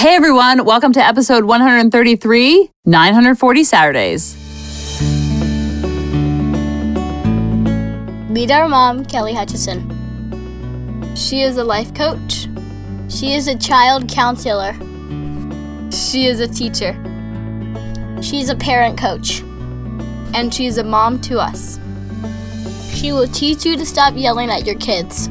[0.00, 4.34] Hey everyone, welcome to episode 133 940 Saturdays.
[8.30, 11.14] Meet our mom, Kelly Hutchinson.
[11.14, 12.48] She is a life coach.
[13.10, 14.72] She is a child counselor.
[15.92, 16.94] She is a teacher.
[18.22, 19.42] She's a parent coach.
[20.32, 21.78] And she's a mom to us.
[22.94, 25.28] She will teach you to stop yelling at your kids.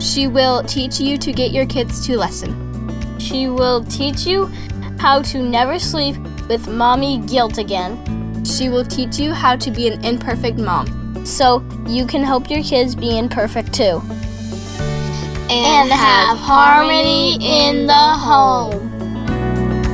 [0.00, 2.61] She will teach you to get your kids to listen.
[3.22, 4.46] She will teach you
[4.98, 6.16] how to never sleep
[6.48, 8.44] with mommy guilt again.
[8.44, 12.64] She will teach you how to be an imperfect mom so you can help your
[12.64, 14.02] kids be imperfect too.
[15.48, 18.90] And, have harmony in the home.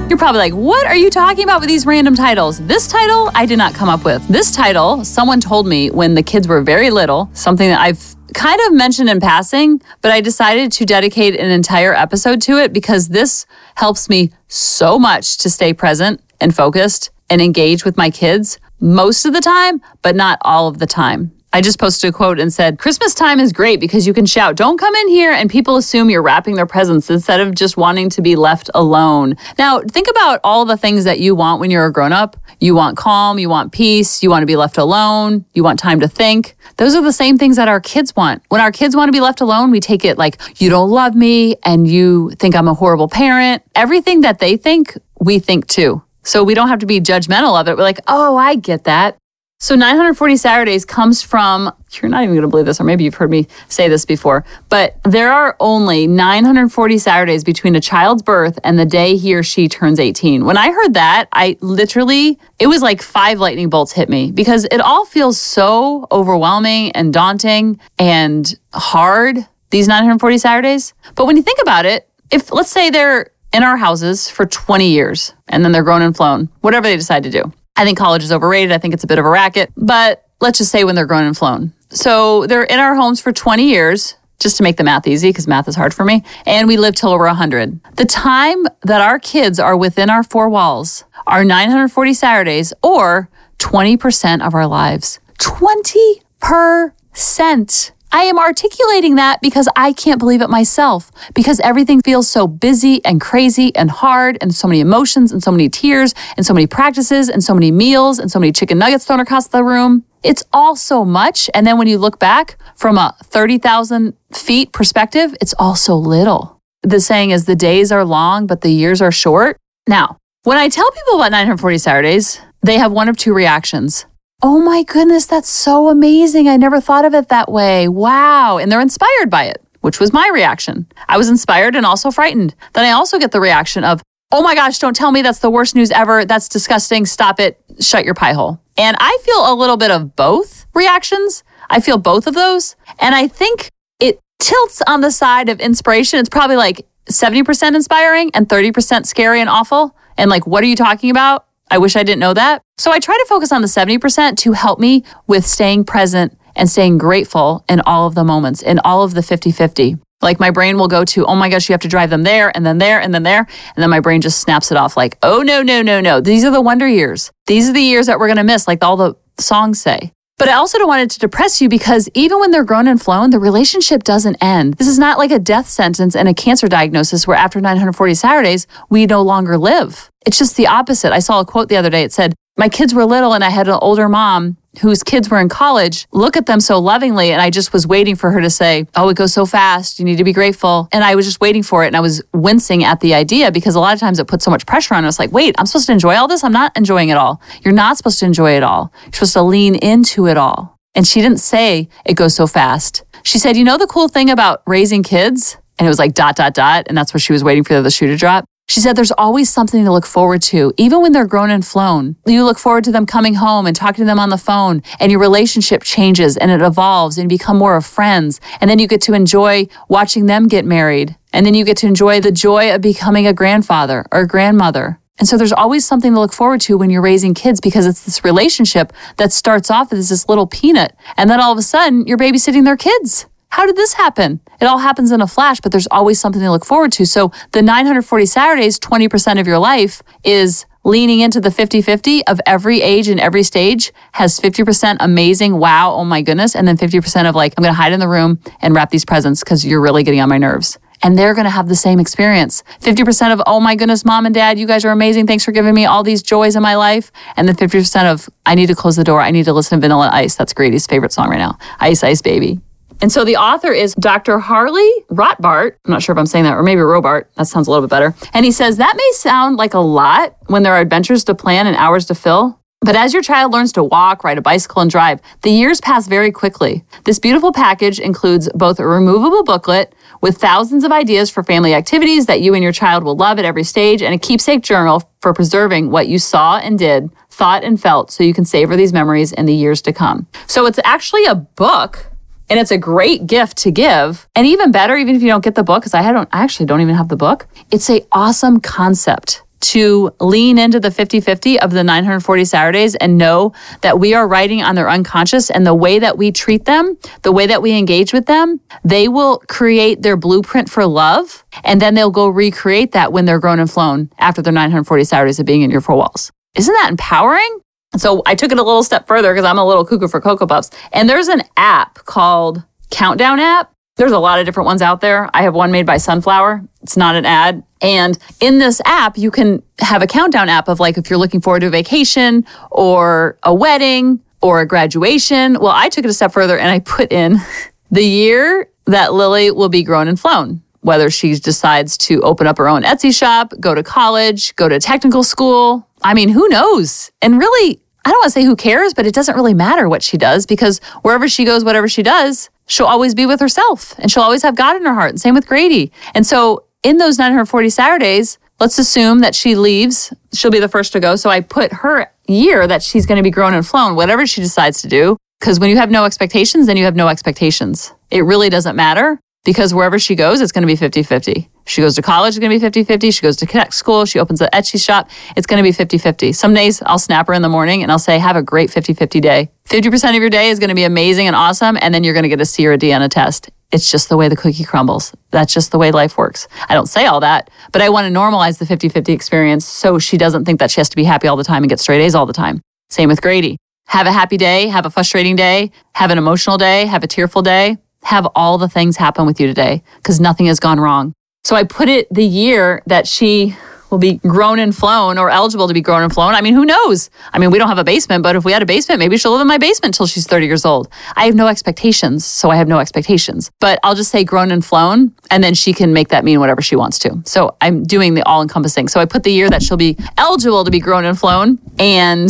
[0.08, 2.60] You're probably like, what are you talking about with these random titles?
[2.66, 4.26] This title, I did not come up with.
[4.28, 8.60] This title, someone told me when the kids were very little, something that I've kind
[8.66, 13.08] of mentioned in passing, but I decided to dedicate an entire episode to it because
[13.08, 13.46] this
[13.76, 19.24] helps me so much to stay present and focused and engage with my kids most
[19.24, 21.32] of the time, but not all of the time.
[21.50, 24.54] I just posted a quote and said, Christmas time is great because you can shout,
[24.54, 28.10] don't come in here, and people assume you're wrapping their presents instead of just wanting
[28.10, 29.34] to be left alone.
[29.58, 32.36] Now, think about all the things that you want when you're a grown up.
[32.60, 36.00] You want calm, you want peace, you want to be left alone, you want time
[36.00, 36.56] to think.
[36.76, 38.42] Those are the same things that our kids want.
[38.48, 41.14] When our kids want to be left alone, we take it like, you don't love
[41.14, 43.62] me, and you think I'm a horrible parent.
[43.74, 46.02] Everything that they think, we think too.
[46.24, 47.76] So we don't have to be judgmental of it.
[47.76, 49.16] We're like, oh, I get that.
[49.60, 53.16] So 940 Saturdays comes from, you're not even going to believe this, or maybe you've
[53.16, 58.56] heard me say this before, but there are only 940 Saturdays between a child's birth
[58.62, 60.44] and the day he or she turns 18.
[60.44, 64.64] When I heard that, I literally, it was like five lightning bolts hit me because
[64.70, 69.38] it all feels so overwhelming and daunting and hard,
[69.70, 70.94] these 940 Saturdays.
[71.16, 74.88] But when you think about it, if let's say they're in our houses for 20
[74.88, 77.52] years and then they're grown and flown, whatever they decide to do.
[77.78, 78.72] I think college is overrated.
[78.72, 81.24] I think it's a bit of a racket, but let's just say when they're grown
[81.24, 81.72] and flown.
[81.90, 85.46] So they're in our homes for 20 years, just to make the math easy, because
[85.46, 86.24] math is hard for me.
[86.44, 87.80] And we live till we're 100.
[87.94, 94.44] The time that our kids are within our four walls are 940 Saturdays or 20%
[94.44, 95.20] of our lives.
[95.38, 97.92] 20%.
[98.10, 103.04] I am articulating that because I can't believe it myself, because everything feels so busy
[103.04, 106.66] and crazy and hard, and so many emotions, and so many tears, and so many
[106.66, 110.04] practices, and so many meals, and so many chicken nuggets thrown across the room.
[110.22, 111.50] It's all so much.
[111.54, 116.60] And then when you look back from a 30,000 feet perspective, it's all so little.
[116.82, 119.58] The saying is the days are long, but the years are short.
[119.86, 124.06] Now, when I tell people about 940 Saturdays, they have one of two reactions.
[124.40, 126.46] Oh my goodness, that's so amazing.
[126.46, 127.88] I never thought of it that way.
[127.88, 128.58] Wow.
[128.58, 130.86] And they're inspired by it, which was my reaction.
[131.08, 132.54] I was inspired and also frightened.
[132.72, 134.00] Then I also get the reaction of,
[134.30, 136.24] oh my gosh, don't tell me that's the worst news ever.
[136.24, 137.04] That's disgusting.
[137.04, 137.60] Stop it.
[137.80, 138.60] Shut your pie hole.
[138.76, 141.42] And I feel a little bit of both reactions.
[141.68, 142.76] I feel both of those.
[143.00, 146.20] And I think it tilts on the side of inspiration.
[146.20, 149.96] It's probably like 70% inspiring and 30% scary and awful.
[150.16, 151.47] And like, what are you talking about?
[151.70, 152.62] I wish I didn't know that.
[152.78, 156.68] So I try to focus on the 70% to help me with staying present and
[156.68, 159.96] staying grateful in all of the moments, in all of the 50 50.
[160.20, 162.50] Like my brain will go to, oh my gosh, you have to drive them there
[162.56, 163.40] and then there and then there.
[163.40, 166.20] And then my brain just snaps it off like, oh no, no, no, no.
[166.20, 167.30] These are the wonder years.
[167.46, 170.12] These are the years that we're going to miss, like all the songs say.
[170.38, 173.02] But I also don't want it to depress you because even when they're grown and
[173.02, 174.74] flown, the relationship doesn't end.
[174.74, 178.68] This is not like a death sentence and a cancer diagnosis where after 940 Saturdays,
[178.88, 180.10] we no longer live.
[180.24, 181.12] It's just the opposite.
[181.12, 182.04] I saw a quote the other day.
[182.04, 185.40] It said, My kids were little and I had an older mom whose kids were
[185.40, 187.32] in college look at them so lovingly.
[187.32, 189.98] And I just was waiting for her to say, Oh, it goes so fast.
[189.98, 190.88] You need to be grateful.
[190.92, 191.88] And I was just waiting for it.
[191.88, 194.50] And I was wincing at the idea because a lot of times it puts so
[194.50, 196.44] much pressure on us like, wait, I'm supposed to enjoy all this?
[196.44, 197.40] I'm not enjoying it all.
[197.62, 198.92] You're not supposed to enjoy it all.
[199.04, 200.78] You're supposed to lean into it all.
[200.94, 203.04] And she didn't say it goes so fast.
[203.22, 205.56] She said, You know, the cool thing about raising kids?
[205.78, 206.86] And it was like dot, dot, dot.
[206.88, 208.44] And that's where she was waiting for the shoe to drop.
[208.68, 212.16] She said there's always something to look forward to, even when they're grown and flown.
[212.26, 215.10] You look forward to them coming home and talking to them on the phone, and
[215.10, 218.42] your relationship changes and it evolves and you become more of friends.
[218.60, 221.16] And then you get to enjoy watching them get married.
[221.32, 225.00] And then you get to enjoy the joy of becoming a grandfather or a grandmother.
[225.18, 228.04] And so there's always something to look forward to when you're raising kids because it's
[228.04, 230.94] this relationship that starts off as this little peanut.
[231.16, 233.26] And then all of a sudden, you're babysitting their kids.
[233.50, 234.40] How did this happen?
[234.60, 237.06] It all happens in a flash, but there's always something to look forward to.
[237.06, 242.40] So the 940 Saturdays, 20% of your life is leaning into the 50 50 of
[242.46, 246.54] every age and every stage has 50% amazing, wow, oh my goodness.
[246.54, 249.04] And then 50% of like, I'm going to hide in the room and wrap these
[249.04, 250.78] presents because you're really getting on my nerves.
[251.02, 252.62] and they're going to have the same experience.
[252.80, 255.26] 50% of, oh my goodness, mom and dad, you guys are amazing.
[255.26, 257.12] Thanks for giving me all these joys in my life.
[257.36, 259.20] And then 50% of, I need to close the door.
[259.20, 260.34] I need to listen to Vanilla Ice.
[260.34, 261.56] That's Grady's favorite song right now.
[261.80, 262.60] Ice, Ice Baby.
[263.00, 264.38] And so the author is Dr.
[264.38, 265.76] Harley Rotbart.
[265.84, 267.26] I'm not sure if I'm saying that, or maybe Robart.
[267.36, 268.14] That sounds a little bit better.
[268.34, 271.66] And he says that may sound like a lot when there are adventures to plan
[271.66, 272.58] and hours to fill.
[272.80, 276.06] But as your child learns to walk, ride a bicycle, and drive, the years pass
[276.06, 276.84] very quickly.
[277.04, 282.26] This beautiful package includes both a removable booklet with thousands of ideas for family activities
[282.26, 285.34] that you and your child will love at every stage, and a keepsake journal for
[285.34, 289.32] preserving what you saw and did, thought and felt, so you can savor these memories
[289.32, 290.28] in the years to come.
[290.46, 292.07] So it's actually a book
[292.50, 294.28] and it's a great gift to give.
[294.34, 296.66] And even better, even if you don't get the book, because I don't I actually
[296.66, 301.60] don't even have the book, it's a awesome concept to lean into the 50 50
[301.60, 305.74] of the 940 Saturdays and know that we are writing on their unconscious and the
[305.74, 310.02] way that we treat them, the way that we engage with them, they will create
[310.02, 311.44] their blueprint for love.
[311.64, 315.40] And then they'll go recreate that when they're grown and flown after their 940 Saturdays
[315.40, 316.30] of being in your four walls.
[316.54, 317.58] Isn't that empowering?
[317.96, 320.46] So I took it a little step further because I'm a little cuckoo for Cocoa
[320.46, 320.70] Puffs.
[320.92, 323.72] And there's an app called Countdown app.
[323.96, 325.28] There's a lot of different ones out there.
[325.34, 326.62] I have one made by Sunflower.
[326.82, 327.64] It's not an ad.
[327.80, 331.40] And in this app, you can have a countdown app of like if you're looking
[331.40, 335.58] forward to a vacation or a wedding or a graduation.
[335.58, 337.38] Well, I took it a step further and I put in
[337.90, 342.56] the year that Lily will be grown and flown whether she decides to open up
[342.56, 347.10] her own Etsy shop, go to college, go to technical school, I mean, who knows?
[347.22, 350.02] And really, I don't want to say who cares, but it doesn't really matter what
[350.02, 354.10] she does because wherever she goes, whatever she does, she'll always be with herself and
[354.10, 355.10] she'll always have God in her heart.
[355.10, 355.92] And same with Grady.
[356.14, 360.92] And so in those 940 Saturdays, let's assume that she leaves, she'll be the first
[360.92, 361.16] to go.
[361.16, 364.40] So I put her year that she's going to be grown and flown, whatever she
[364.40, 365.16] decides to do.
[365.40, 367.92] Because when you have no expectations, then you have no expectations.
[368.10, 371.48] It really doesn't matter because wherever she goes, it's going to be 50 50.
[371.64, 373.10] She goes to college, it's going to be 50 50.
[373.10, 375.96] She goes to connect school, she opens an Etsy shop, it's going to be 50
[375.96, 376.34] 50.
[376.34, 378.92] Some days I'll snap her in the morning and I'll say, Have a great 50
[378.92, 379.50] 50 day.
[379.64, 381.78] 50% of your day is going to be amazing and awesome.
[381.80, 383.48] And then you're going to get a C or a D on a test.
[383.72, 385.14] It's just the way the cookie crumbles.
[385.30, 386.46] That's just the way life works.
[386.68, 389.98] I don't say all that, but I want to normalize the 50 50 experience so
[389.98, 392.02] she doesn't think that she has to be happy all the time and get straight
[392.02, 392.60] A's all the time.
[392.90, 393.56] Same with Grady.
[393.86, 397.40] Have a happy day, have a frustrating day, have an emotional day, have a tearful
[397.40, 401.12] day have all the things happen with you today because nothing has gone wrong.
[401.44, 403.56] So I put it the year that she
[403.90, 406.34] will be grown and flown or eligible to be grown and flown.
[406.34, 407.10] I mean, who knows?
[407.32, 409.32] I mean, we don't have a basement, but if we had a basement, maybe she'll
[409.32, 410.88] live in my basement till she's 30 years old.
[411.16, 413.50] I have no expectations, so I have no expectations.
[413.60, 416.60] But I'll just say grown and flown, and then she can make that mean whatever
[416.60, 417.22] she wants to.
[417.24, 418.88] So I'm doing the all encompassing.
[418.88, 422.28] So I put the year that she'll be eligible to be grown and flown, and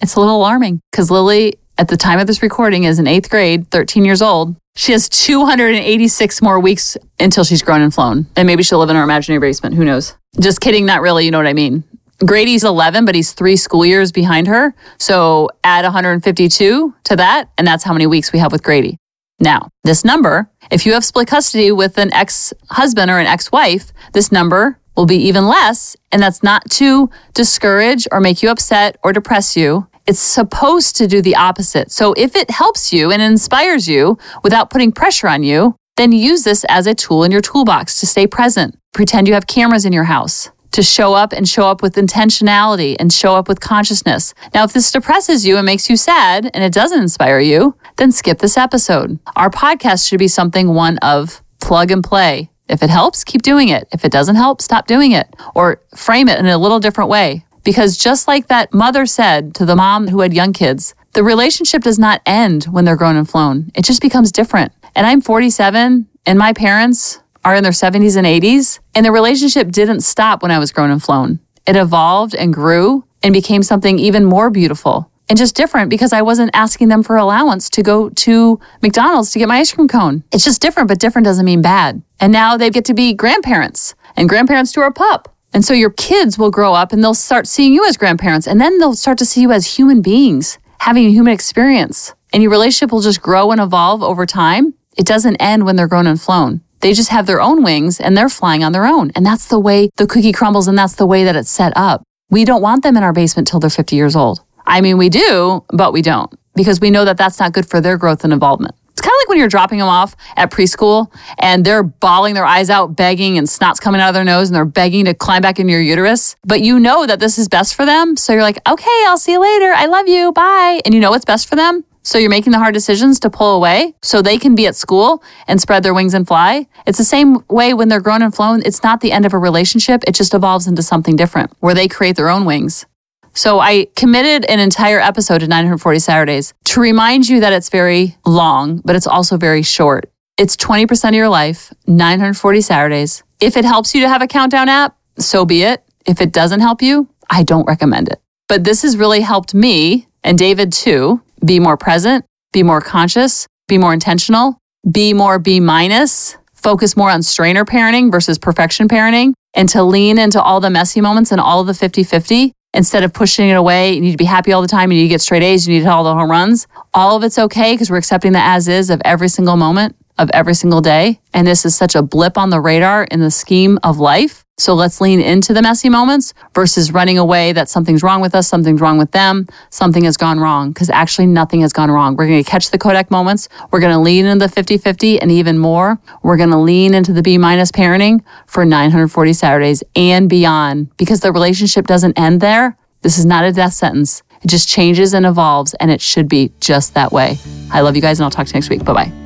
[0.00, 3.28] it's a little alarming because Lily, at the time of this recording, is in eighth
[3.28, 4.56] grade, 13 years old.
[4.76, 8.26] She has 286 more weeks until she's grown and flown.
[8.36, 9.76] And maybe she'll live in her imaginary basement.
[9.76, 10.16] Who knows?
[10.40, 11.24] Just kidding, not really.
[11.24, 11.84] You know what I mean?
[12.26, 14.74] Grady's 11, but he's three school years behind her.
[14.98, 18.98] So add 152 to that, and that's how many weeks we have with Grady.
[19.40, 23.52] Now, this number, if you have split custody with an ex husband or an ex
[23.52, 25.96] wife, this number will be even less.
[26.12, 29.88] And that's not to discourage or make you upset or depress you.
[30.06, 31.90] It's supposed to do the opposite.
[31.90, 36.44] So if it helps you and inspires you without putting pressure on you, then use
[36.44, 38.78] this as a tool in your toolbox to stay present.
[38.92, 42.96] Pretend you have cameras in your house to show up and show up with intentionality
[42.98, 44.34] and show up with consciousness.
[44.52, 48.10] Now, if this depresses you and makes you sad and it doesn't inspire you, then
[48.10, 49.20] skip this episode.
[49.36, 52.50] Our podcast should be something one of plug and play.
[52.68, 53.86] If it helps, keep doing it.
[53.92, 57.44] If it doesn't help, stop doing it or frame it in a little different way.
[57.64, 61.82] Because just like that mother said to the mom who had young kids, the relationship
[61.82, 63.70] does not end when they're grown and flown.
[63.74, 64.72] It just becomes different.
[64.94, 69.70] And I'm 47, and my parents are in their 70s and 80s, and the relationship
[69.70, 71.40] didn't stop when I was grown and flown.
[71.66, 76.22] It evolved and grew and became something even more beautiful and just different because I
[76.22, 80.24] wasn't asking them for allowance to go to McDonald's to get my ice cream cone.
[80.32, 82.02] It's just different, but different doesn't mean bad.
[82.20, 85.33] And now they get to be grandparents and grandparents to our pup.
[85.54, 88.60] And so your kids will grow up and they'll start seeing you as grandparents and
[88.60, 92.12] then they'll start to see you as human beings having a human experience.
[92.32, 94.74] And your relationship will just grow and evolve over time.
[94.98, 96.60] It doesn't end when they're grown and flown.
[96.80, 99.12] They just have their own wings and they're flying on their own.
[99.14, 102.02] And that's the way the cookie crumbles and that's the way that it's set up.
[102.30, 104.42] We don't want them in our basement till they're 50 years old.
[104.66, 107.80] I mean, we do, but we don't because we know that that's not good for
[107.80, 108.74] their growth and involvement.
[109.04, 112.70] Kind of like when you're dropping them off at preschool and they're bawling their eyes
[112.70, 115.60] out, begging, and snot's coming out of their nose, and they're begging to climb back
[115.60, 116.36] into your uterus.
[116.42, 118.16] But you know that this is best for them.
[118.16, 119.74] So you're like, okay, I'll see you later.
[119.76, 120.32] I love you.
[120.32, 120.80] Bye.
[120.86, 121.84] And you know what's best for them?
[122.02, 125.22] So you're making the hard decisions to pull away so they can be at school
[125.46, 126.66] and spread their wings and fly.
[126.86, 128.62] It's the same way when they're grown and flown.
[128.64, 130.02] It's not the end of a relationship.
[130.06, 132.86] It just evolves into something different where they create their own wings.
[133.34, 138.16] So I committed an entire episode to 940 Saturdays to remind you that it's very
[138.24, 140.08] long, but it's also very short.
[140.38, 143.24] It's 20% of your life, 940 Saturdays.
[143.40, 145.84] If it helps you to have a countdown app, so be it.
[146.06, 148.20] If it doesn't help you, I don't recommend it.
[148.48, 153.46] But this has really helped me and David too be more present, be more conscious,
[153.68, 154.58] be more intentional,
[154.90, 160.18] be more B minus, focus more on strainer parenting versus perfection parenting, and to lean
[160.18, 163.94] into all the messy moments and all the 50 50 instead of pushing it away.
[163.94, 164.92] You need to be happy all the time.
[164.92, 165.66] You need to get straight A's.
[165.66, 166.66] You need to hit all the home runs.
[166.92, 170.30] All of it's okay because we're accepting the as is of every single moment of
[170.32, 171.20] every single day.
[171.32, 174.43] And this is such a blip on the radar in the scheme of life.
[174.56, 178.46] So let's lean into the messy moments versus running away that something's wrong with us,
[178.46, 182.14] something's wrong with them, something has gone wrong, because actually nothing has gone wrong.
[182.14, 183.48] We're going to catch the Kodak moments.
[183.72, 185.98] We're going to lean into the 50 50 and even more.
[186.22, 191.20] We're going to lean into the B minus parenting for 940 Saturdays and beyond because
[191.20, 192.76] the relationship doesn't end there.
[193.02, 194.22] This is not a death sentence.
[194.42, 197.38] It just changes and evolves, and it should be just that way.
[197.72, 198.84] I love you guys, and I'll talk to you next week.
[198.84, 199.23] Bye bye.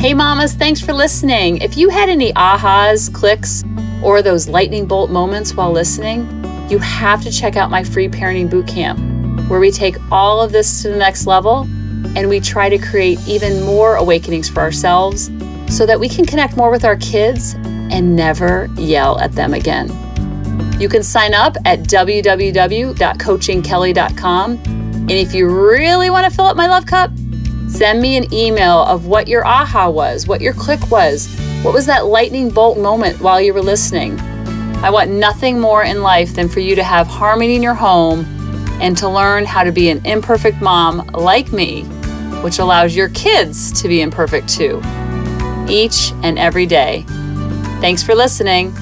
[0.00, 1.58] Hey, mamas, thanks for listening.
[1.58, 3.62] If you had any ahas, clicks,
[4.02, 6.20] or those lightning bolt moments while listening,
[6.70, 8.98] you have to check out my free parenting boot camp,
[9.50, 11.68] where we take all of this to the next level
[12.16, 15.30] and we try to create even more awakenings for ourselves
[15.68, 17.52] so that we can connect more with our kids
[17.92, 19.90] and never yell at them again.
[20.80, 24.50] You can sign up at www.coachingkelly.com.
[24.50, 27.10] And if you really want to fill up my love cup,
[27.70, 31.86] Send me an email of what your aha was, what your click was, what was
[31.86, 34.20] that lightning bolt moment while you were listening.
[34.82, 38.26] I want nothing more in life than for you to have harmony in your home
[38.82, 41.84] and to learn how to be an imperfect mom like me,
[42.42, 44.82] which allows your kids to be imperfect too,
[45.68, 47.04] each and every day.
[47.80, 48.74] Thanks for listening.